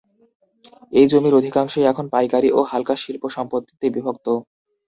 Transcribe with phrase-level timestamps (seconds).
[0.93, 4.27] এই জমির অধিকাংশই এখন পাইকারি ও হালকা শিল্প সম্পত্তিতে বিভক্ত।